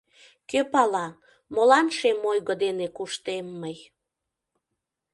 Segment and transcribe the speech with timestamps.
[0.49, 1.07] Кӧ пала:
[1.53, 3.77] молан шем ойго дене куштем мый?